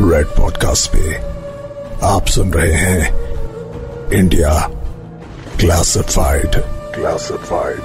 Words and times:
Red 0.00 0.26
podcast 0.26 0.92
पे 0.92 1.16
आप 2.06 2.26
सुन 2.26 2.52
रहे 2.52 2.72
हैं 2.72 3.14
इंडिया 4.12 4.70
क्लासिफाइड 5.60 6.50
क्लासिफाइड 6.94 7.80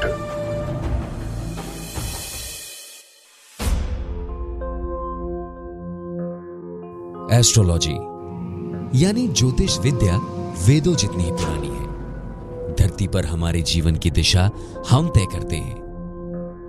एस्ट्रोलॉजी 7.39 7.93
यानी 9.03 9.27
ज्योतिष 9.27 9.79
विद्या 9.79 10.17
वेदों 10.67 10.95
जितनी 10.95 11.23
ही 11.23 11.31
पुरानी 11.31 11.67
है। 11.67 11.85
धरती 12.73 13.07
पर 13.07 13.25
हमारे 13.25 13.61
जीवन 13.61 13.95
की 13.95 14.11
दिशा 14.11 14.51
हम 14.89 15.09
तय 15.09 15.25
करते 15.25 15.55
हैं। 15.55 15.81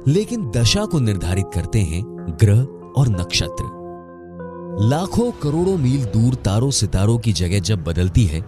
लेकिन 0.08 0.50
दशा 0.50 0.84
को 0.84 0.98
निर्धारित 0.98 1.46
करते 1.54 1.78
हैं 1.78 2.02
ग्रह 2.40 2.62
और 3.00 3.08
नक्षत्र। 3.08 3.81
लाखों 4.80 5.30
करोड़ों 5.32 5.76
मील 5.78 6.04
दूर 6.04 6.34
तारों 6.34 6.70
सितारों 6.70 7.18
की 7.18 7.32
जगह 7.32 7.58
जब 7.58 7.82
बदलती 7.84 8.24
है 8.26 8.40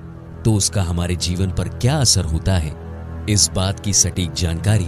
तो 0.42 0.54
उसका 0.54 0.82
हमारे 0.82 1.16
जीवन 1.16 1.50
पर 1.50 1.68
क्या 1.68 1.96
असर 1.96 2.24
होता 2.24 2.54
है? 2.54 2.74
इस 3.28 3.50
बात 3.54 3.80
की 3.80 3.92
सटीक 3.92 4.32
जानकारी 4.32 4.86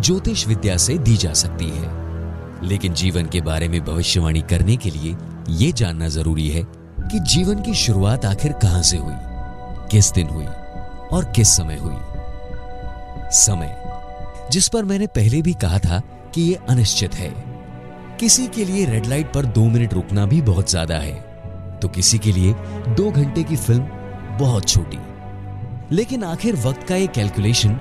ज्योतिष 0.00 0.46
विद्या 0.46 0.76
से 0.76 0.98
दी 0.98 1.16
जा 1.16 1.32
सकती 1.32 1.68
है। 1.68 1.88
लेकिन 2.64 2.92
जीवन 2.92 3.26
के 3.26 3.40
बारे 3.40 3.68
में 3.68 3.84
भविष्यवाणी 3.84 4.40
करने 4.40 4.76
के 4.76 4.90
लिए 4.90 5.16
यह 5.48 5.72
जानना 5.72 6.08
ज़रूरी 6.08 6.48
है 6.48 6.62
कि 7.00 7.20
जीवन 7.20 7.62
की 7.62 7.74
शुरुआत 7.74 8.24
आखिर 8.24 8.52
कहाँ 8.52 8.82
से 8.82 8.96
हुई? 8.96 9.16
किस 9.90 10.12
दिन 10.12 10.28
हुई 10.28 10.46
और 11.12 11.32
किस 11.36 11.48
समय 11.48 11.76
हुई? 11.76 11.96
समय, 13.30 13.84
जिस 14.52 14.68
पर 14.68 14.84
मैंने 14.84 15.06
पहले 15.06 15.42
भी 15.42 15.54
कहा 15.54 15.78
था 15.78 16.02
कि 16.34 16.42
यह 16.42 16.58
अनिश्चित 16.68 17.14
है। 17.14 17.47
किसी 18.20 18.46
के 18.46 18.64
लिए 18.64 18.84
रेड 18.86 19.06
लाइट 19.06 19.32
पर 19.32 19.46
दो 19.46 19.64
मिनट 19.64 19.92
रुकना 19.94 20.24
भी 20.26 20.40
बहुत 20.42 20.70
ज़्यादा 20.70 20.94
है। 20.94 21.12
तो 21.78 21.88
किसी 21.88 22.18
के 22.18 22.32
लिए 22.32 22.52
दो 22.88 23.10
घंटे 23.10 23.42
की 23.42 23.56
फ़िल्म 23.56 24.36
बहुत 24.38 24.68
छोटी। 24.68 24.98
लेकिन 25.96 26.24
आखिर 26.24 26.56
वक्त 26.56 26.82
का 26.82 26.96
ये 26.96 27.06
कैलकुलेशन 27.06 27.78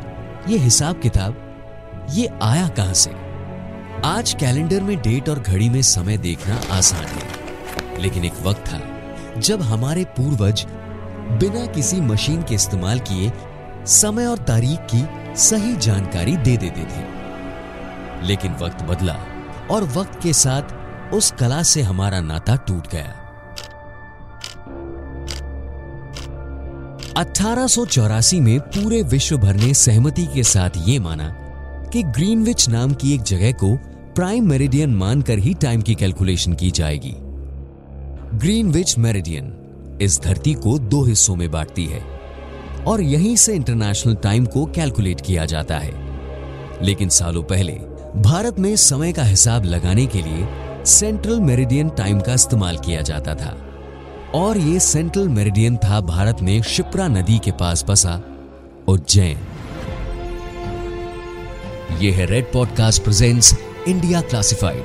ये 0.49 0.57
हिसाब 0.57 0.99
किताब, 0.99 1.37
ये 2.09 2.29
आया 2.41 2.67
कहाँ 2.67 2.93
से? 2.93 3.11
आज 4.05 4.33
कैलेंडर 4.39 4.81
में 4.81 4.95
डेट 4.97 5.29
और 5.29 5.39
घड़ी 5.39 5.69
में 5.69 5.81
समय 5.81 6.17
देखना 6.17 6.61
आसान 6.71 7.05
है। 7.05 8.01
लेकिन 8.01 8.25
एक 8.25 8.41
वक्त 8.43 8.67
था, 8.67 8.81
जब 9.37 9.61
हमारे 9.61 10.03
पूर्वज 10.17 10.65
बिना 11.39 11.65
किसी 11.65 12.01
मशीन 12.01 12.41
के 12.41 12.55
इस्तेमाल 12.55 12.99
किए 12.99 13.31
समय 13.85 14.25
और 14.25 14.37
तारीख 14.37 14.85
की 14.93 15.35
सही 15.39 15.75
जानकारी 15.77 16.37
दे 16.37 16.55
देते 16.57 16.81
थे। 16.81 18.25
लेकिन 18.27 18.53
वक्त 18.53 18.83
बदला। 18.83 19.17
और 19.71 19.83
वक्त 19.83 20.19
के 20.23 20.33
साथ 20.33 21.13
उस 21.13 21.31
कला 21.31 21.63
से 21.63 21.81
हमारा 21.81 22.19
नाता 22.21 22.55
टूट 22.55 22.87
गया। 22.87 23.23
अठारह 27.17 27.67
सौ 27.67 27.85
चौरासी 27.85 28.39
में 28.39 28.59
पूरे 28.59 29.01
विश्व 29.03 29.37
भर 29.37 29.55
ने 29.55 29.73
सहमति 29.73 30.25
के 30.25 30.43
साथ 30.43 30.69
यह 30.77 31.01
माना 31.01 31.35
कि 31.93 32.03
ग्रीनविच 32.03 32.69
नाम 32.69 32.93
की 32.93 33.13
एक 33.13 33.21
जगह 33.21 33.51
को 33.51 33.75
प्राइम 34.15 34.49
मेरिडियन 34.49 34.95
मानकर 34.95 35.37
ही 35.37 35.53
टाइम 35.53 35.81
की 35.81 35.95
कैलकुलेशन 35.95 36.53
की 36.53 36.71
जाएगी। 36.71 37.15
ग्रीनविच 38.37 38.97
मेरिडियन 38.97 39.53
इस 40.01 40.21
धरती 40.21 40.53
को 40.53 40.79
दो 40.79 41.03
हिस्सों 41.03 41.35
में 41.35 41.51
बांटती 41.51 41.85
है 41.85 42.01
और 42.87 43.01
यहीं 43.01 43.35
से 43.35 43.53
इंटरनेशनल 43.53 44.15
टाइम 44.15 44.45
को 44.45 44.65
कैलकुलेट 44.65 45.21
किया 45.21 45.45
जाता 45.45 45.77
है। 45.77 45.91
लेकिन 46.83 47.09
सालों 47.09 47.43
पहले 47.43 47.96
भारत 48.15 48.59
में 48.59 48.75
समय 48.75 49.11
का 49.13 49.23
हिसाब 49.23 49.63
लगाने 49.63 50.05
के 50.05 50.21
लिए 50.21 50.47
सेंट्रल 50.85 51.39
मेरिडियन 51.39 51.89
टाइम 51.89 52.19
का 52.19 52.33
इस्तेमाल 52.33 52.77
किया 52.77 53.01
जाता 53.01 53.35
था। 53.35 53.57
और 54.35 54.57
ये 54.57 54.79
सेंट्रल 54.79 55.29
मेरिडियन 55.29 55.77
था 55.77 55.99
भारत 56.01 56.37
में 56.41 56.61
शिप्रा 56.61 57.07
नदी 57.07 57.39
के 57.39 57.51
पास 57.51 57.85
बसा 57.87 58.21
उज्जैन। 58.87 59.37
ये 62.01 62.11
है 62.11 62.25
red 62.25 62.51
podcast 62.53 63.03
presents 63.03 63.55
India 63.87 64.21
classified 64.21 64.83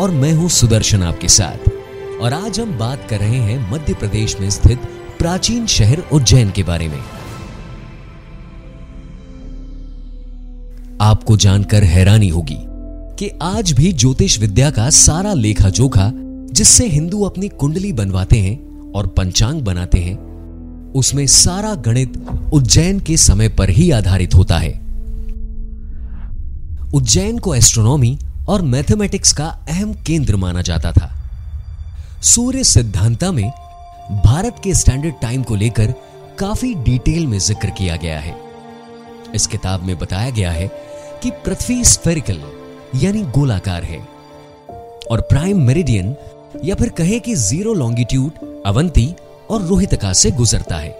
और 0.00 0.10
मैं 0.10 0.32
हूँ 0.32 0.48
सुदर्शन 0.48 1.02
आपके 1.02 1.28
साथ। 1.28 1.68
और 2.20 2.32
आज 2.32 2.60
हम 2.60 2.78
बात 2.78 3.06
कर 3.10 3.18
रहे 3.18 3.38
हैं 3.38 3.72
मध्य 3.72 3.94
प्रदेश 3.94 4.40
में 4.40 4.50
स्थित 4.50 4.78
प्राचीन 5.18 5.66
शहर 5.66 6.02
उज्जैन 6.12 6.50
के 6.50 6.62
बारे 6.62 6.88
में। 6.88 7.00
आपको 11.00 11.36
जानकर 11.36 11.84
हैरानी 11.84 12.28
होगी 12.28 12.56
कि 13.18 13.28
आज 13.42 13.72
भी 13.72 13.92
ज्योतिष 13.92 14.38
विद्या 14.40 14.70
का 14.70 14.90
सारा 14.90 15.32
लेखा 15.34 15.68
जोखा 15.68 16.10
जिससे 16.52 16.86
हिंदू 16.86 17.22
अपनी 17.22 17.48
कुंडली 17.48 17.92
बनवाते 17.92 18.38
हैं 18.38 18.92
और 18.92 19.06
पंचांग 19.06 19.60
बनाते 19.62 19.98
हैं, 20.00 20.16
उसमें 20.92 21.26
सारा 21.26 21.74
गणित 21.74 22.16
उज्जैन 22.52 23.00
के 23.00 23.16
समय 23.16 23.48
पर 23.48 23.70
ही 23.70 23.90
आधारित 23.90 24.34
होता 24.34 24.58
है। 24.58 24.72
उज्जैन 26.94 27.38
को 27.38 27.54
एस्ट्रोनॉमी 27.54 28.18
और 28.48 28.62
मैथमेटिक्स 28.62 29.32
का 29.32 29.46
अहम 29.68 29.92
केंद्र 30.06 30.36
माना 30.36 30.62
जाता 30.62 30.92
था। 30.92 31.12
सूर्य 32.22 32.64
सिद्धांता 32.64 33.32
में 33.32 33.48
भारत 34.24 34.60
के 34.64 34.74
स्टैंडर्ड 34.74 35.14
टाइम 35.22 35.42
को 35.42 35.54
लेकर 35.54 35.94
काफ़ी 36.38 36.74
डिटेल 36.74 37.26
में 37.26 37.38
ज़िक्र 37.38 37.70
किया 37.70 37.96
गया 37.96 38.18
है। 38.20 38.45
इस 39.34 39.46
किताब 39.46 39.82
में 39.82 39.98
बताया 39.98 40.30
गया 40.30 40.50
है 40.50 40.70
कि 41.22 41.30
पृथ्वी 41.30 41.84
स्फेरिकल 41.84 42.42
यानी 42.94 43.22
गोलाकार 43.22 43.84
है। 43.84 44.08
और 45.10 45.20
प्राइम 45.20 45.62
मेरिडियन 45.62 46.16
या 46.64 46.74
फिर 46.74 46.88
कहे 46.88 47.20
कि 47.20 47.34
ज़ीरो 47.34 47.74
लॉन्गिट्यूड 47.74 48.62
अवंती 48.66 49.14
और 49.50 49.62
रोहितका 49.62 50.12
से 50.12 50.30
गुजरता 50.30 50.76
है। 50.76 50.90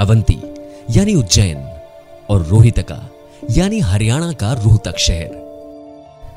अवंती, 0.00 0.38
यानी 0.90 1.14
उज्जैन, 1.14 1.78
और 2.30 2.42
रोहितका 2.42 3.10
यानी 3.50 3.80
हरियाणा 3.80 4.32
का 4.32 4.52
रोहतक 4.52 4.98
शहर। 4.98 5.30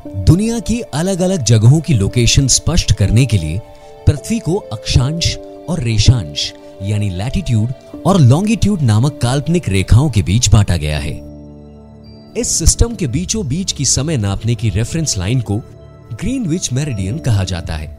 दुनिया 0.07 0.59
की 0.59 0.81
अलग 0.81 1.19
अलग 1.19 1.43
जगहों 1.43 1.81
की 1.81 1.93
लोकेशन 1.93 2.47
स्पष्ट 2.47 2.93
करने 2.93 3.25
के 3.25 3.37
लिए 3.37 3.61
पृथ्वी 4.07 4.39
को 4.39 4.55
अक्षांश 4.55 5.37
और 5.69 5.79
रेशांश, 5.79 6.53
यानी 6.81 7.09
लैटिट्यूड 7.09 7.73
और 8.05 8.21
लॉन्गिट्यूड 8.21 8.81
नामक 8.81 9.19
काल्पनिक 9.21 9.69
रेखाओं 9.69 10.09
के 10.09 10.21
बीच 10.23 10.49
बांटा 10.49 10.77
गया 10.77 10.99
है। 10.99 11.21
इस 12.37 12.47
सिस्टम 12.47 12.95
के 12.95 13.07
बीचों 13.07 13.47
बीच 13.47 13.71
की 13.71 13.85
समय 13.85 14.17
नापने 14.17 14.55
की 14.55 14.69
रेफरेंस 14.69 15.17
लाइन 15.17 15.41
को 15.41 15.57
ग्रीनविच 16.13 16.73
मेरिडियन 16.73 17.17
कहा 17.17 17.43
जाता 17.43 17.75
है। 17.75 17.97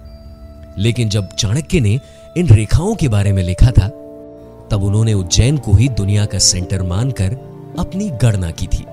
लेकिन 0.78 1.08
जब 1.08 1.28
चाणक्य 1.28 1.80
ने 1.80 2.00
इन 2.36 2.48
रेखाओं 2.48 2.94
के 2.94 3.08
बारे 3.08 3.32
में 3.32 3.42
लिखा 3.42 3.70
था, 3.70 3.88
तब 4.70 4.82
उन्होंने 4.82 5.14
उज्जैन 5.14 5.58
को 5.58 5.72
ही 5.72 5.88
दुनिया 5.88 6.26
का 6.26 6.38
सेंटर 6.38 6.82
मानकर 6.82 7.32
अपनी 7.78 8.10
गणना 8.10 8.50
की 8.50 8.66
थी। 8.66 8.84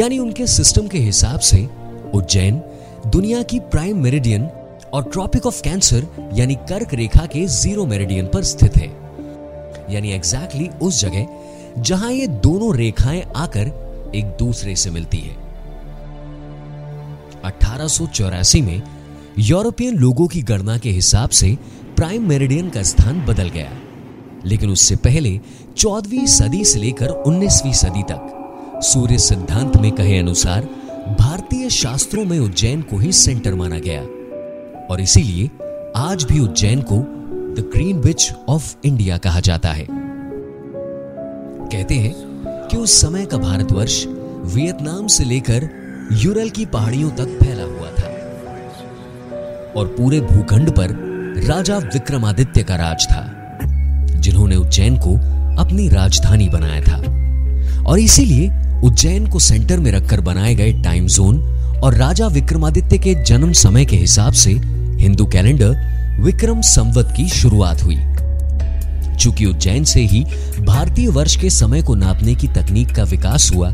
यानी 0.00 0.18
उनके 0.18 0.46
सिस्टम 0.46 0.88
के 0.88 0.98
हिसाब 0.98 1.40
से 1.40 1.68
उज्जैन 2.14 2.62
दुनिया 3.06 3.42
की 3.42 3.60
प्राइम 3.60 4.02
मेरिडियन 4.02 4.48
और 4.92 5.04
ट्रॉपिक 5.04 5.46
ऑफ़ 5.46 5.62
कैंसर 5.62 6.30
यानी 6.34 6.54
कर्क 6.54 6.94
रेखा 6.94 7.26
के 7.26 7.46
ज़ीरो 7.46 7.86
मेरिडियन 7.86 8.26
पर 8.26 8.42
स्थित 8.42 8.76
है। 8.76 9.01
यानी 9.90 10.12
एग्जैक्टली 10.12 10.64
exactly 10.64 10.82
उस 10.82 11.00
जगह 11.00 11.26
जहाँ 11.78 12.12
ये 12.12 12.26
दोनों 12.26 12.76
रेखाएँ 12.76 13.22
आकर 13.36 13.82
एक 14.14 14.24
दूसरे 14.24 14.76
से 14.76 14.90
मिलती 14.90 15.18
है। 15.18 15.36
अठारह 17.44 17.86
में 18.62 18.82
यूरोपियन 19.38 19.94
लोगों 19.94 20.26
की 20.26 20.42
गणना 20.42 20.78
के 20.78 20.90
हिसाब 20.90 21.30
से 21.30 21.58
प्राइम 21.96 22.28
मेरिडियन 22.28 22.70
का 22.70 22.82
स्थान 22.82 23.26
बदल 23.26 23.48
गया। 23.48 23.72
लेकिन 24.44 24.70
उससे 24.70 24.96
पहले 24.96 25.40
चौदहवीं 25.76 26.26
सदी 26.26 26.64
से 26.64 26.78
लेकर 26.78 27.08
उन्नीसवीं 27.08 27.72
सदी 27.72 28.02
तक 28.02 28.38
सूर्य 28.84 29.18
सिद्धांत 29.18 29.76
में 29.76 29.92
कहे 29.92 30.18
अनुसार 30.18 30.60
भारतीय 31.20 31.70
शास्त्रों 31.70 32.24
में 32.24 32.38
उज्जैन 32.38 32.82
को 32.82 32.98
ही 32.98 33.12
सेंटर 33.12 33.54
माना 33.54 33.78
गया। 33.78 34.02
और 34.86 35.00
इसीलिए 35.00 35.50
आज 35.96 36.24
भी 36.24 36.38
उज्जैन 36.38 36.82
को 36.82 37.21
the 37.52 37.70
green 37.72 37.98
which 37.98 38.32
of 38.48 38.74
India 38.84 39.16
कहा 39.18 39.40
जाता 39.40 39.68
है। 39.68 39.86
कहते 41.72 41.94
हैं 41.94 42.14
कि 42.70 42.76
उस 42.76 43.00
समय 43.00 43.24
का 43.26 43.38
भारतवर्ष 43.38 44.04
वियतनाम 44.54 45.06
से 45.06 45.24
लेकर 45.24 45.68
यूरल 46.12 46.50
की 46.50 46.66
पहाड़ियों 46.66 47.10
तक 47.10 47.38
फैला 47.42 47.62
हुआ 47.62 47.90
था 47.90 48.08
और 49.76 49.86
पूरे 49.86 50.20
भूखंड 50.20 50.70
पर 50.70 50.90
राजा 51.46 51.78
विक्रमादित्य 51.78 52.62
का 52.62 52.76
राज 52.76 53.06
था, 53.06 53.22
जिन्होंने 54.20 54.56
उज्जैन 54.56 54.96
को 54.96 55.14
अपनी 55.62 55.88
राजधानी 55.88 56.48
बनाया 56.48 56.80
था 56.80 57.82
और 57.82 57.98
इसीलिए 57.98 58.50
उज्जैन 58.84 59.26
को 59.26 59.38
सेंटर 59.38 59.80
में 59.80 59.92
रखकर 59.92 60.20
बनाए 60.20 60.54
गए 60.54 60.72
टाइम 60.82 61.06
जोन 61.06 61.42
और 61.84 61.94
राजा 61.94 62.26
विक्रमादित्य 62.26 62.98
के 62.98 63.14
जन्म 63.14 63.52
समय 63.52 63.84
के 63.84 63.96
हिसाब 63.96 64.32
से 64.32 64.50
हिंदू 65.02 65.26
कैलेंडर 65.26 66.01
विक्रम 66.22 66.60
संवत 66.60 67.12
की 67.16 67.28
शुरुआत 67.28 67.82
हुई। 67.82 67.96
चूँकि 69.16 69.46
उज्जैन 69.46 69.84
से 69.84 70.00
ही 70.00 70.24
भारतीय 70.60 71.08
वर्ष 71.08 71.36
के 71.36 71.50
समय 71.50 71.82
को 71.82 71.94
नापने 71.94 72.34
की 72.34 72.48
तकनीक 72.48 72.94
का 72.94 73.02
विकास 73.02 73.50
हुआ, 73.54 73.72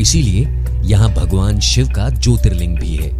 इसीलिए 0.00 0.64
यहाँ 0.84 1.10
भगवान 1.14 1.60
शिव 1.60 1.88
का 1.88 2.08
ज्योतिर्लिंग 2.08 2.78
भी 2.78 2.94
है, 2.96 3.10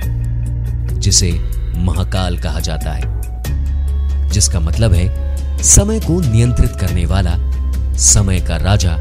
जिसे 1.00 1.32
महाकाल 1.76 2.38
कहा 2.38 2.61
जाता 2.61 2.90
है, 2.90 4.28
जिसका 4.28 4.61
मतलब 4.61 4.93
है 4.93 5.62
समय 5.62 6.00
को 6.00 6.20
नियंत्रित 6.20 6.72
करने 6.81 7.06
वाला, 7.06 7.37
समय 7.96 8.40
का 8.40 8.56
राजा, 8.56 8.99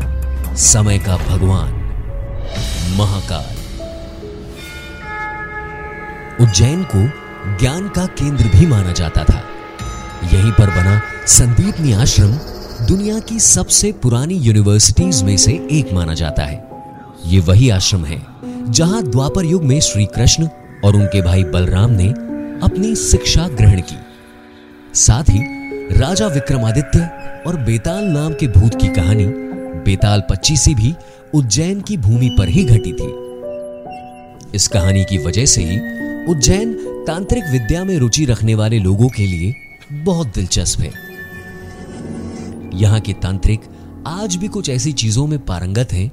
समय 0.56 1.00
का 1.00 1.18
भगवान, 1.18 1.72
महाकाल। 2.98 3.56
उज्जैन 6.44 6.84
को 6.96 7.08
ज्ञान 7.60 7.88
का 7.88 8.06
केंद्र 8.06 8.48
भी 8.48 8.66
माना 8.66 8.92
जाता 8.92 9.24
था। 9.24 9.44
यहीं 10.34 10.52
पर 10.52 10.70
बना 10.70 11.02
संदीपनी 11.28 11.92
आश्रम 11.94 12.32
दुनिया 12.86 13.20
की 13.20 13.40
सबसे 13.40 13.92
पुरानी 13.92 14.36
यूनिवर्सिटीज 14.36 15.22
में 15.24 15.36
से 15.38 15.52
एक 15.72 15.92
माना 15.94 16.14
जाता 16.14 16.44
है। 16.44 16.64
ये 17.26 17.40
वही 17.40 17.70
आश्रम 17.70 18.06
है, 18.06 18.22
जहाँ 18.70 19.04
द्वापर 19.04 19.46
युग 19.46 19.64
में 19.64 19.80
श्री 19.80 20.06
कृष्ण 20.06 20.48
और 20.86 20.96
उनके 20.96 21.22
भाई 21.22 21.44
बलराम 21.44 21.92
ने 21.92 22.08
अपनी 22.64 22.96
शिक्षा 22.96 23.48
ग्रहण 23.48 23.82
की। 23.82 23.98
साथ 24.96 25.30
ही 25.30 25.40
राजा 25.98 26.28
विक्रमादित्य 26.28 27.10
और 27.48 27.58
बेताल 27.62 28.04
नाम 28.04 28.34
के 28.34 28.48
भूत 28.48 28.80
की 28.82 28.88
कहानी 28.88 29.26
बेताल 29.86 30.24
पच्चीसी 30.30 30.76
भी 30.76 30.94
उज्जैन 31.34 31.82
की 31.82 31.98
भूमि 31.98 32.36
पर 32.40 32.48
ही 32.48 32.64
घटी 32.64 32.94
थी। 32.94 33.12
इस 34.56 34.68
कहानी 34.68 35.04
की 35.04 35.18
वजह 35.18 35.46
से 35.46 35.64
ही 35.64 35.78
उज्जैन 36.32 36.74
तांत्रिक 37.08 37.44
विद्या 37.52 37.84
में 37.84 37.98
रुचि 38.00 38.26
रखने 38.26 38.56
वाले 38.56 38.80
लोगों 38.80 39.08
के 39.10 39.26
लिए 39.26 39.54
बहुत 39.94 40.28
दिलचस्प 40.28 40.80
है। 40.80 40.92
यहाँ 42.74 43.00
के 43.00 43.14
तांत्रिक 43.14 43.62
आज 44.08 44.36
भी 44.36 44.48
कुछ 44.48 44.70
ऐसी 44.70 44.92
चीज़ों 44.92 45.28
में 45.28 45.38
पारंगत 45.46 45.94
हैं, 45.94 46.12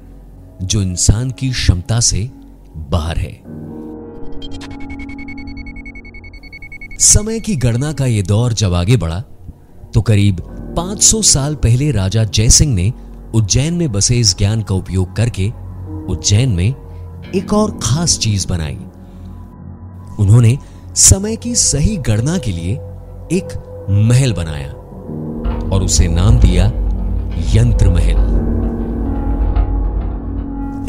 जो 0.63 0.81
इंसान 0.81 1.31
की 1.31 1.49
क्षमता 1.49 1.99
से 1.99 2.29
बाहर 2.77 3.17
है। 3.17 3.31
समय 6.99 7.39
की 7.39 7.55
गणना 7.55 7.93
का 7.93 8.05
यह 8.05 8.23
दौर 8.23 8.53
जब 8.53 8.73
आगे 8.73 8.97
बढ़ा 8.97 9.19
तो 9.93 10.01
करीब 10.01 10.41
500 10.77 11.21
साल 11.21 11.55
पहले 11.55 11.91
राजा 11.91 12.23
जयसिंह 12.23 12.73
ने 12.75 12.93
उज्जैन 13.35 13.73
में 13.73 13.91
बसे 13.91 14.19
इस 14.19 14.37
ज्ञान 14.37 14.61
का 14.61 14.75
उपयोग 14.75 15.15
करके 15.15 15.49
उज्जैन 16.13 16.49
में 16.49 16.67
एक 17.35 17.53
और 17.53 17.79
खास 17.83 18.17
चीज़ 18.19 18.47
बनाई। 18.47 18.79
उन्होंने 20.19 20.57
समय 20.95 21.35
की 21.35 21.55
सही 21.55 21.97
गणना 21.97 22.37
के 22.37 22.51
लिए 22.51 22.73
एक 23.31 23.70
महल 23.89 24.33
बनाया 24.33 24.69
और 25.69 25.83
उसे 25.83 26.07
नाम 26.07 26.39
दिया 26.39 26.65
यंत्र 27.55 27.89
महल। 27.89 28.29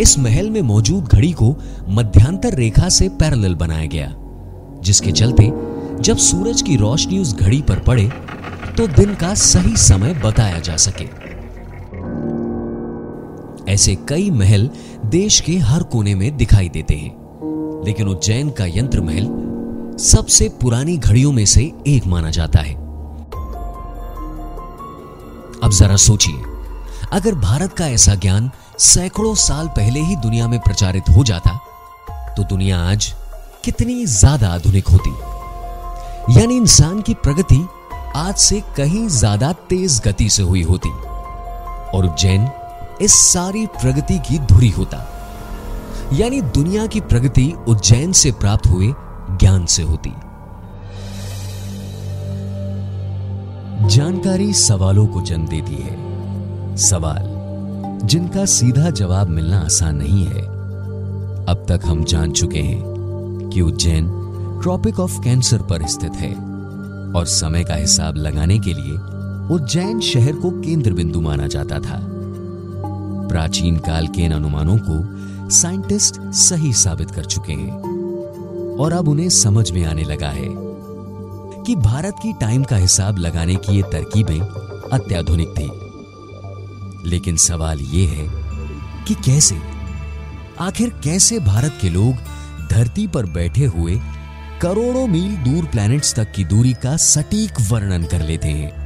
इस 0.01 0.19
महल 0.19 0.51
में 0.51 0.61
मौजूद 0.63 1.09
घड़ी 1.09 1.33
को 1.33 1.55
मध्यांतर 1.89 2.55
रेखा 2.55 2.89
से 2.89 3.09
पैरेलल 3.09 3.55
बनाया 3.55 3.87
गया, 3.87 4.13
जिसके 4.83 5.13
चलते 5.13 5.53
जब 6.01 6.17
सूरज 6.17 6.63
की 6.63 6.77
रोशनी 6.77 7.19
उस 7.19 7.35
घड़ी 7.37 7.61
पर 7.63 7.79
पड़े 7.79 8.11
तो 8.77 8.87
दिन 8.87 9.15
का 9.15 9.35
सही 9.35 9.77
समय 9.77 10.15
बताया 10.15 10.59
जा 10.59 10.77
सके। 10.77 11.05
ऐसे 13.73 13.95
कई 14.09 14.31
महल 14.31 14.69
देश 15.07 15.41
के 15.41 15.57
हर 15.59 15.83
कोने 15.83 16.15
में 16.15 16.37
दिखाई 16.37 16.69
देते 16.69 16.95
हैं, 16.95 17.13
लेकिन 17.87 18.09
उज्जैन 18.09 18.51
का 18.51 18.67
यंत्र 18.67 19.01
महल 19.01 19.27
सबसे 20.01 20.49
पुरानी 20.61 20.97
घड़ियों 20.97 21.33
में 21.33 21.45
से 21.47 21.63
एक 21.87 22.07
माना 22.07 22.31
जाता 22.31 22.61
है। 22.61 22.75
अब 25.59 25.71
जरा 25.71 25.97
सोचिए, 25.99 26.43
अगर 27.13 27.35
भारत 27.35 27.73
का 27.73 27.87
ऐसा 27.89 28.15
ज्ञान 28.15 28.51
सैकड़ों 28.81 29.35
साल 29.37 29.69
पहले 29.69 30.01
ही 30.01 30.17
दुनिया 30.17 30.49
में 30.49 30.59
प्रचारित 30.61 31.09
हो 31.17 31.25
जाता 31.25 31.59
तो 32.37 32.45
दुनिया 32.45 32.79
आज 32.83 33.13
कितनी 33.65 34.05
ज़्यादा 34.07 34.49
आधुनिक 34.49 34.89
होती। 34.89 35.11
यानी 36.31 36.57
इंसान 36.57 37.01
की 37.03 37.15
प्रगति 37.17 37.67
आज 38.17 38.35
से 38.37 38.61
कहीं 38.77 39.07
ज़्यादा 39.11 39.53
तेज 39.69 40.01
गति 40.05 40.29
से 40.31 40.43
हुई 40.43 40.63
होती, 40.63 40.89
और 40.89 42.05
उज्जैन 42.05 42.49
इस 43.03 43.21
सारी 43.23 43.67
प्रगति 43.75 44.19
की 44.29 44.39
धुरी 44.47 44.69
होता। 44.71 45.07
यानी 46.13 46.41
दुनिया 46.51 46.87
की 46.87 47.01
प्रगति 47.03 47.53
उज्जैन 47.69 48.13
से 48.15 48.33
प्राप्त 48.33 48.67
हुए 48.67 48.93
ज्ञान 49.41 49.67
से 49.67 49.83
होती। 49.83 50.11
जानकारी 53.89 54.53
सवालों 54.53 55.07
को 55.07 55.23
जन्म 55.23 55.47
देती 55.47 55.75
है। 55.75 56.13
सवाल, 56.77 57.23
जिनका 58.07 58.45
सीधा 58.45 58.91
जवाब 58.91 59.29
मिलना 59.29 59.61
आसान 59.61 59.97
नहीं 59.97 60.25
है। 60.25 60.43
अब 61.47 61.67
तक 61.69 61.81
हम 61.87 62.05
जान 62.05 62.33
चुके 62.33 62.59
हैं 62.59 62.83
कि 63.53 63.61
उज्जैन 63.61 64.09
ट्रॉपिक 64.63 65.01
ऑफ़ 65.01 65.21
कैंसर 65.21 65.59
पर 65.59 65.87
स्थित 65.87 66.13
है 66.15 66.35
और 67.13 67.25
समय 67.27 67.65
का 67.65 67.75
हिसाब 67.75 68.17
लगाने 68.17 68.59
के 68.59 68.75
लिए 68.75 68.93
उज्जैन 69.55 70.01
शहर 70.01 70.33
को 70.33 70.51
केंद्र 70.51 70.93
बिंदु 70.93 71.21
माना 71.21 71.47
जाता 71.47 71.79
था। 71.79 72.07
प्राचीन 73.29 73.77
काल 73.77 74.07
के 74.07 74.23
इन 74.23 74.33
अनुमानों 74.33 74.79
को 74.83 75.23
साइंटिस्ट 75.51 76.21
सही 76.21 76.73
साबित 76.73 77.11
कर 77.11 77.25
चुके 77.25 77.53
हैं। 77.53 77.92
और 78.81 78.93
अब 78.93 79.09
उन्हें 79.09 79.29
समझ 79.29 79.71
में 79.71 79.85
आने 79.85 80.03
लगा 80.03 80.29
है 80.29 80.49
कि 81.65 81.77
भारत 81.77 82.15
की 82.23 82.33
टाइम 82.33 82.65
का 82.65 82.77
हिसाब 82.77 83.19
लगाने 83.19 83.55
की 83.55 83.77
ये 83.77 83.83
तरकीबें 83.83 84.41
अत्याधुनिक 84.93 85.49
थी। 85.49 85.71
लेकिन 87.11 87.37
सवाल 87.37 87.81
ये 87.81 88.07
है 88.07 88.29
कि 89.05 89.15
कैसे? 89.15 89.59
आखिर 90.61 90.89
कैसे 90.89 91.39
भारत 91.39 91.79
के 91.81 91.91
लोग 91.91 92.15
धरती 92.71 93.07
पर 93.07 93.27
बैठे 93.27 93.67
हुए 93.67 94.01
करोड़ों 94.63 95.07
मील 95.07 95.37
दूर 95.37 95.65
प्लैनेट्स 95.65 96.15
तक 96.15 96.33
की 96.33 96.45
दूरी 96.45 96.73
का 96.73 96.97
सटीक 96.97 97.53
वर्णन 97.71 98.05
कर 98.05 98.21
लेते 98.21 98.49
हैं? 98.49 98.83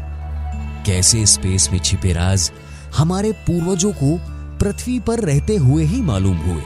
कैसे 0.84 1.26
स्पेस 1.26 1.68
में 1.72 1.78
छिपे 1.78 2.12
राज 2.12 2.52
हमारे 2.96 3.32
पूर्वजों 3.32 3.92
को 3.92 4.20
पृथ्वी 4.58 5.00
पर 5.00 5.20
रहते 5.20 5.56
हुए 5.56 5.84
ही 5.84 6.00
मालूम 6.00 6.36
हुए? 6.36 6.62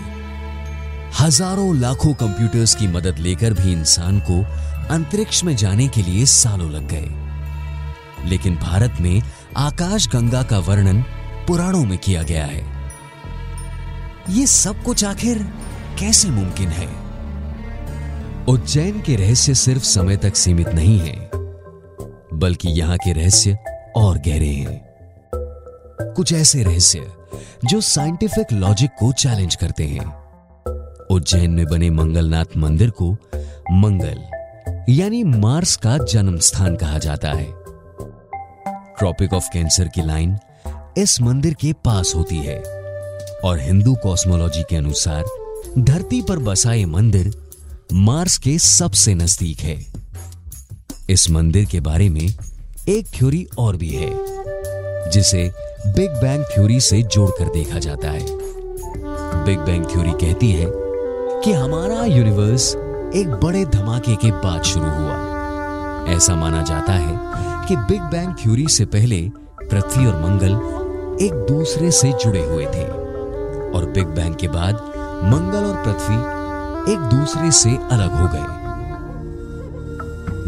हज़ारों 1.18 1.80
लाखों 1.80 2.12
कंप्यूटर्स 2.14 2.74
की 2.74 2.86
मदद 2.86 3.18
लेकर 3.18 3.52
भी 3.52 3.72
इंसान 3.72 4.20
को 4.20 4.44
अंतरिक्ष 4.94 5.44
में 5.44 5.56
जाने 5.56 5.88
के 5.88 6.02
लिए 6.02 6.26
सालों 6.26 6.70
लग 6.70 6.88
गए। 6.88 8.28
लेकिन 8.28 8.56
भारत 8.56 8.94
में 9.00 9.22
आकाश 9.56 10.08
गंगा 10.08 10.42
का 10.42 10.58
वर्णन 10.58 11.02
पुराणों 11.48 11.84
में 11.84 11.98
किया 11.98 12.22
गया 12.22 12.44
है। 12.44 12.62
यह 14.30 14.46
सब 14.46 14.82
कुछ 14.82 15.04
आखिर 15.04 15.38
कैसे 15.98 16.30
मुमकिन 16.30 16.68
है? 16.68 16.88
उज्जैन 18.48 19.00
के 19.00 19.16
रहस्य 19.16 19.54
सिर्फ़ 19.54 19.84
समय 19.84 20.16
तक 20.16 20.36
सीमित 20.36 20.68
नहीं 20.68 20.98
है, 20.98 21.30
बल्कि 22.34 22.68
यहाँ 22.68 22.96
के 22.96 23.12
रहस्य 23.12 23.58
और 23.96 24.18
गहरे 24.18 24.48
हैं। 24.48 24.80
कुछ 26.14 26.32
ऐसे 26.32 26.62
रहस्य 26.62 27.12
जो 27.64 27.80
साइंटिफिक 27.80 28.52
लॉजिक 28.52 28.90
को 28.90 29.12
चैलेंज 29.12 29.54
करते 29.54 29.84
हैं। 29.84 30.29
उज्जैन 31.10 31.50
में 31.50 31.64
बने 31.66 31.90
मंगलनाथ 31.90 32.56
मंदिर 32.56 32.90
को 32.90 33.10
मंगल, 33.72 34.18
यानी 34.88 35.22
मार्स 35.24 35.76
का 35.76 35.96
जन्म 35.98 36.38
स्थान 36.38 36.76
कहा 36.76 36.98
जाता 36.98 37.30
है। 37.30 37.46
ट्रॉपिक 38.98 39.32
ऑफ़ 39.32 39.48
कैंसर 39.52 39.88
की 39.88 40.02
लाइन 40.02 40.36
इस 40.98 41.20
मंदिर 41.22 41.54
के 41.54 41.72
पास 41.84 42.12
होती 42.16 42.36
है, 42.36 42.58
और 43.44 43.58
हिंदू 43.58 43.94
कॉस्मोलॉजी 43.94 44.62
के 44.62 44.76
अनुसार 44.76 45.24
धरती 45.78 46.20
पर 46.22 46.38
बसा 46.38 46.72
ये 46.72 46.84
मंदिर 46.86 47.32
मार्स 47.92 48.36
के 48.38 48.58
सबसे 48.58 49.14
नज़दीक 49.14 49.60
है। 49.60 49.78
इस 51.10 51.28
मंदिर 51.30 51.64
के 51.64 51.80
बारे 51.80 52.08
में 52.08 52.28
एक 52.88 53.06
थ्योरी 53.08 53.46
और 53.58 53.76
भी 53.76 53.88
है, 53.88 54.10
जिसे 55.10 55.50
बिग 55.86 56.10
बैंग 56.10 56.44
थ्योरी 56.44 56.80
से 56.80 57.02
जोड़कर 57.02 57.52
देखा 57.52 57.78
जाता 57.78 58.10
है। 58.10 58.24
बिग 59.44 59.58
बैंग 59.58 59.84
थ्योरी 59.84 60.12
कहती 60.20 60.52
है 60.52 60.66
कि 61.44 61.52
हमारा 61.52 62.04
यूनिवर्स 62.04 62.74
एक 63.14 63.28
बड़े 63.44 63.64
धमाके 63.64 64.16
के 64.16 64.30
बाद 64.32 64.62
शुरू 64.62 64.86
हुआ। 64.86 65.14
ऐसा 66.08 66.34
माना 66.34 66.62
जाता 66.62 66.92
है 66.92 67.18
कि 67.68 67.76
बिग 67.76 68.02
बैंग 68.02 68.34
थ्योरी 68.34 68.66
से 68.68 68.84
पहले 68.84 69.20
पृथ्वी 69.62 70.06
और 70.06 70.20
मंगल 70.20 70.52
एक 71.24 71.32
दूसरे 71.48 71.90
से 71.90 72.12
जुड़े 72.12 72.44
हुए 72.44 72.66
थे 72.66 72.84
और 73.70 73.90
बिग 73.94 74.06
बैंग 74.06 74.34
के 74.34 74.48
बाद 74.48 74.74
मंगल 75.24 75.64
और 75.64 75.84
पृथ्वी 75.84 76.92
एक 76.92 76.98
दूसरे 76.98 77.50
से 77.50 77.70
अलग 77.70 78.12
हो 78.12 78.28
गए। 78.32 78.46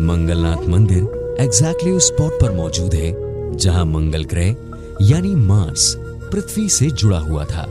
मंगलनाथ 0.05 0.69
मंदिर 0.69 1.37
एग्जैक्टली 1.41 1.91
उस 1.91 2.07
स्पॉट 2.07 2.33
पर 2.41 2.53
मौजूद 2.53 2.95
है 2.95 3.13
जहाँ 3.57 3.85
मंगल 3.85 4.25
ग्रह 4.25 4.57
यानी 5.03 5.35
मार्स 5.35 5.95
पृथ्वी 6.33 6.69
से 6.69 6.91
जुड़ा 6.91 7.19
हुआ 7.19 7.45
था। 7.45 7.69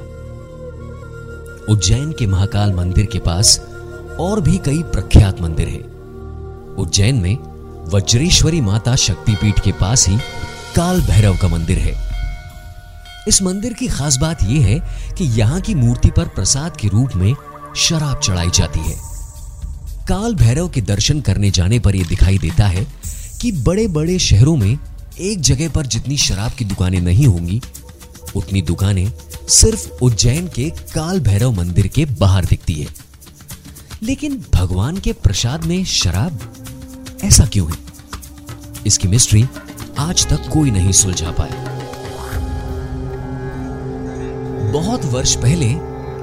उज्जैन 1.70 2.12
के 2.12 2.26
महाकाल 2.28 2.74
मंदिर 2.74 3.06
के 3.06 3.20
पास 3.20 3.60
और 4.20 4.42
भी 4.42 4.58
कई 4.58 4.82
प्रख्यात 4.84 5.42
मंदिर 5.42 5.68
हैं। 5.68 5.84
उज्जैन 6.76 7.16
में 7.16 7.38
वज्रेश्वरी 7.88 8.62
माता 8.62 8.96
शक्तिपीठ 8.96 9.60
के 9.60 9.72
पास 9.72 10.08
ही 10.10 10.18
काल 10.76 11.02
भैरव 11.02 11.38
का 11.38 11.48
मंदिर 11.48 11.78
है। 11.78 11.94
इस 13.28 13.42
मंदिर 13.42 13.74
की 13.74 13.88
खास 13.88 14.18
बात 14.18 14.44
यह 14.44 14.66
है 14.66 14.80
कि 15.18 15.26
यहाँ 15.40 15.62
की 15.62 15.76
मूर्ति 15.76 16.10
पर 16.10 16.28
प्रसाद 16.28 16.78
के 16.78 16.88
रूप 16.88 17.16
में 17.16 17.34
शराब 17.76 18.20
चढ़ाई 18.20 18.50
जाती 18.50 18.80
है। 18.80 18.96
काल 20.08 20.36
भैरव 20.36 20.70
के 20.70 20.82
दर्शन 20.82 21.22
करने 21.22 21.52
जाने 21.52 21.80
पर 21.80 21.96
यह 21.96 22.08
दिखाई 22.08 22.38
देता 22.38 22.68
है 22.68 22.88
कि 23.42 23.52
बड़े 23.52 23.88
बड़े 23.88 24.20
शहरों 24.20 24.56
में 24.58 24.78
एक 25.20 25.42
जगह 25.42 25.70
पर 25.70 25.86
जितनी 25.86 26.18
शराब 26.18 26.52
की 26.52 26.66
दुकानें 26.66 27.02
नहीं 27.02 27.28
होंगी, 27.28 27.62
उतनी 28.36 28.62
दुकानें 28.62 29.12
सिर्फ़ 29.50 30.04
उज्जैन 30.04 30.48
के 30.48 30.70
काल 30.70 31.20
भैरव 31.20 31.52
मंदिर 31.52 31.88
के 31.88 32.06
बाहर 32.06 32.46
दिखती 32.46 32.74
है। 32.74 32.88
लेकिन 34.04 34.46
भगवान 34.56 34.98
के 34.98 35.14
प्रसाद 35.14 35.66
में 35.66 35.86
शराब? 35.86 36.40
ऐसा 37.24 37.46
क्यों 37.46 37.72
है? 37.72 37.78
इसकी 38.88 39.08
मिस्ट्री 39.08 39.46
आज 39.98 40.28
तक 40.28 40.50
कोई 40.54 40.72
नहीं 40.72 40.92
सुलझा 40.92 41.32
पाया। 41.32 41.72
बहुत 44.72 45.06
वर्ष 45.06 45.36
पहले 45.36 45.76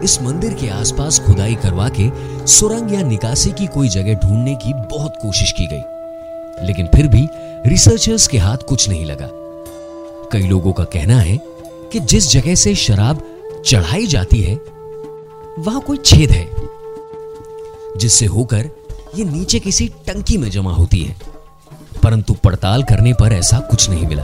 इस 0.04 0.22
मंदिर 0.22 0.54
के 0.54 0.68
आसपास 0.68 1.20
खुदाई 1.20 1.54
करवा 1.54 1.88
के 2.00 2.10
सुरंग 2.46 2.94
या 2.94 3.02
निकासी 3.02 3.50
की 3.50 3.66
कोई 3.66 3.88
जगह 3.88 4.14
ढूँढने 4.14 4.54
की 4.54 4.72
बहुत 4.74 5.14
कोशिश 5.22 5.52
की 5.52 5.66
गई। 5.66 5.82
लेकिन 6.66 6.86
फिर 6.86 7.06
भी 7.06 7.28
रिसर्चर्स 7.68 8.26
के 8.26 8.38
हाथ 8.38 8.56
कुछ 8.56 8.88
नहीं 8.88 9.04
लगा। 9.04 9.28
कई 10.32 10.42
लोगों 10.42 10.72
का 10.72 10.84
कहना 10.84 11.20
है 11.20 11.57
कि 11.92 12.00
जिस 12.00 12.30
जगह 12.30 12.54
से 12.54 12.74
शराब 12.74 13.22
चढ़ाई 13.66 14.06
जाती 14.06 14.42
है, 14.42 14.54
वहाँ 15.58 15.80
कोई 15.80 15.96
छेद 15.96 16.30
है, 16.30 16.50
जिससे 17.96 18.26
होकर 18.26 18.70
यह 19.16 19.30
नीचे 19.30 19.60
किसी 19.60 19.88
टंकी 19.88 20.36
में 20.36 20.50
जमा 20.50 20.72
होती 20.72 20.98
है। 20.98 21.16
परंतु 22.02 22.34
पड़ताल 22.34 22.82
करने 22.82 23.12
पर 23.12 23.32
ऐसा 23.32 23.58
कुछ 23.58 23.90
नहीं 23.90 24.06
मिला। 24.06 24.22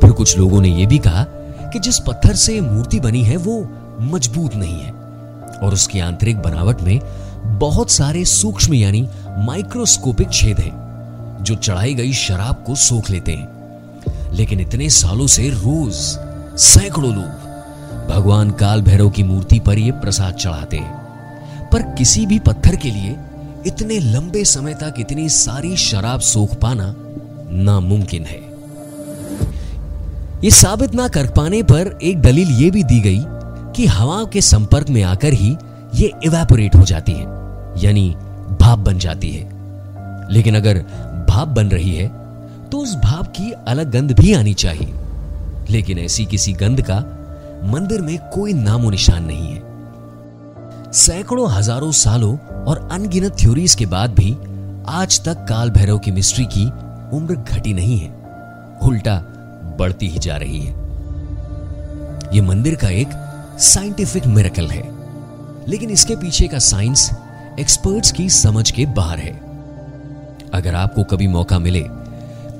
फिर 0.00 0.12
कुछ 0.12 0.38
लोगों 0.38 0.60
ने 0.60 0.68
यह 0.68 0.86
भी 0.86 0.98
कहा 0.98 1.24
कि 1.72 1.78
जिस 1.78 1.98
पत्थर 1.98 2.34
से 2.34 2.60
मूर्ति 2.60 3.00
बनी 3.00 3.22
है, 3.22 3.36
वो 3.36 3.68
मज़बूत 4.00 4.54
नहीं 4.54 4.80
है, 4.80 4.90
और 5.62 5.70
उसकी 5.74 6.00
आंतरिक 6.00 6.38
बनावट 6.38 6.80
में 6.80 7.00
बहुत 7.58 7.90
सारे 7.90 8.24
सूक्ष्म 8.24 8.74
यानी 8.74 9.08
माइक्रोस्कोपिक 9.38 10.28
छेद 10.32 10.58
हैं, 10.58 10.86
जो 11.40 11.54
चढ़ाई 11.54 11.94
गई 11.94 12.12
शराब 12.12 12.64
को 12.66 12.74
सोख 12.74 13.10
लेते 13.10 13.32
हैं। 13.32 13.56
लेकिन 14.32 14.60
इतने 14.60 14.90
सालों 14.90 15.26
से 15.26 15.48
रोज 15.48 16.18
सैकड़ों 16.56 17.12
लोग 17.14 18.08
भगवान 18.08 18.50
काल 18.50 18.82
भैरव 18.82 19.10
की 19.10 19.22
मूर्ति 19.22 19.58
पर 19.60 19.78
यह 19.78 19.92
प्रसाद 19.92 20.34
चढ़ाते 20.34 20.76
हैं। 20.76 21.68
पर 21.72 21.82
किसी 21.94 22.24
भी 22.26 22.38
पत्थर 22.38 22.76
के 22.76 22.90
लिए 22.90 23.16
इतने 23.66 23.98
लंबे 23.98 24.44
समय 24.44 24.74
तक 24.74 24.94
इतनी 24.98 25.28
सारी 25.28 25.76
शराब 25.76 26.20
सोख 26.20 26.54
पाना 26.54 26.94
नामुमकिन 27.64 28.24
है। 28.24 28.40
यह 30.44 30.50
साबित 30.52 30.94
ना 30.94 31.08
कर 31.08 31.26
पाने 31.26 31.62
पर 31.62 31.98
एक 32.02 32.22
दलील 32.22 32.50
यह 32.62 32.70
भी 32.70 32.82
दी 32.84 33.00
गई 33.00 33.22
कि 33.76 33.86
हवा 33.86 34.24
के 34.24 34.40
संपर्क 34.40 34.88
में 34.88 35.02
आकर 35.02 35.32
ही 35.32 35.56
ये 35.94 36.10
इवेपोरेट 36.24 36.76
हो 36.76 36.84
जाती 36.84 37.12
है, 37.12 37.26
यानी 37.78 38.10
भाप 38.60 38.78
बन 38.78 38.98
जाती 38.98 39.30
है। 39.30 39.48
लेकिन 40.32 40.56
अगर 40.56 40.78
भाप 41.28 41.48
बन 41.48 41.68
रही 41.68 41.94
है 41.94 42.08
तो 42.70 42.78
उस 42.78 42.94
भाप 42.96 43.26
की 43.28 43.52
अलग 43.68 43.90
गंध 43.90 44.12
भी 44.12 44.32
आनी 44.32 44.54
चाहिए। 44.54 44.94
लेकिन 45.70 45.98
ऐसी 45.98 46.24
किसी 46.26 46.52
गंध 46.52 46.82
का 46.82 46.98
मंदिर 47.64 48.02
में 48.02 48.18
कोई 48.34 48.52
नामो 48.52 48.90
निशान 48.90 49.24
नहीं 49.24 49.48
है। 49.48 50.92
सैकड़ों 50.92 51.50
हज़ारों 51.50 51.92
सालों 51.92 52.36
और 52.64 52.88
अनगिनत 52.92 53.36
थ्योरीज 53.40 53.74
के 53.74 53.86
बाद 53.86 54.14
भी 54.14 54.36
आज 54.88 55.20
तक 55.24 55.46
काल 55.48 55.70
भैरव 55.70 55.98
की 55.98 56.10
मिस्ट्री 56.10 56.44
की 56.46 56.64
उम्र 57.16 57.34
घटी 57.34 57.72
नहीं 57.74 57.98
है। 57.98 58.10
उल्टा 58.82 59.18
बढ़ती 59.78 60.08
ही 60.08 60.18
जा 60.18 60.36
रही 60.36 60.60
है। 60.60 60.74
यह 62.34 62.42
मंदिर 62.42 62.74
का 62.74 62.88
एक 62.90 63.08
साइंटिफिक 63.60 64.26
मेरेकल 64.26 64.66
है। 64.66 64.84
लेकिन 65.68 65.90
इसके 65.90 66.16
पीछे 66.16 66.48
का 66.48 66.58
साइंस 66.58 67.10
एक्सपर्ट्स 67.60 68.12
की 68.12 68.28
समझ 68.30 68.70
के 68.70 68.86
बाहर 68.86 69.18
है। 69.18 69.32
अगर 70.54 70.74
आपको 70.74 71.04
कभी 71.04 71.26
मौका 71.28 71.58
मिले 71.58 71.82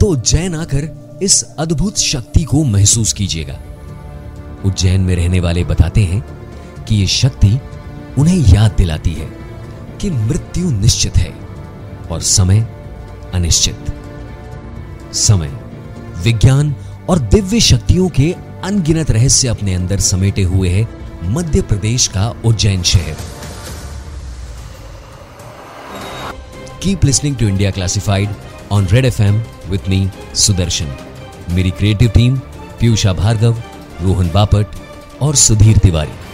तो 0.00 0.06
उज्जैन 0.06 0.54
आकर 0.54 0.84
इस 1.22 1.42
अद्भुत 1.58 1.98
शक्ति 1.98 2.42
को 2.44 2.62
महसूस 2.64 3.12
कीजिएगा। 3.12 3.58
उज्जैन 4.64 5.00
में 5.00 5.14
रहने 5.16 5.40
वाले 5.40 5.64
बताते 5.64 6.02
हैं 6.04 6.20
कि 6.84 6.96
यह 6.96 7.06
शक्ति 7.06 7.60
उन्हें 8.18 8.54
याद 8.54 8.72
दिलाती 8.72 9.12
है 9.12 9.28
कि 10.00 10.10
मृत्यु 10.10 10.70
निश्चित 10.70 11.16
है 11.16 11.30
और 12.10 12.20
समय 12.20 12.60
अनिश्चित। 13.34 13.92
समय, 15.14 15.48
विज्ञान 16.24 16.74
और 17.08 17.18
दिव्य 17.18 17.60
शक्तियों 17.60 18.08
के 18.08 18.34
अनगिनत 18.64 19.10
रहस्य 19.10 19.48
अपने 19.48 19.74
अंदर 19.74 20.00
समेटे 20.00 20.42
हुए 20.42 20.68
है 20.68 20.86
मध्य 21.24 21.62
प्रदेश 21.62 22.08
का 22.08 22.28
उज्जैन 22.44 22.82
शहर। 22.82 23.16
Keep 26.82 27.04
listening 27.04 27.36
to 27.36 27.48
India 27.48 27.70
classified 27.70 28.34
on 28.72 28.86
red 28.86 29.04
F 29.04 29.22
M 29.22 29.42
with 29.68 29.88
me 29.88 30.08
Sudarshan 30.34 30.96
मेरी 31.50 31.70
क्रिएटिव 31.70 32.08
टीम 32.08 32.36
पीयूषा 32.80 33.12
भार्गव 33.12 33.62
रोहन 34.02 34.30
बापट 34.34 34.66
और 35.22 35.34
सुधीर 35.34 35.78
तिवारी। 35.78 36.25